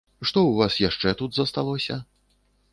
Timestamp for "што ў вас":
0.29-0.77